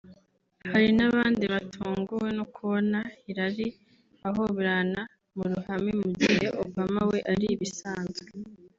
[0.71, 3.67] Hari n’abandi batunguwe no kubona Hillary
[4.27, 5.01] ahoberana
[5.35, 8.27] mu ruhame mu gihe Obama we ari ibisanzwe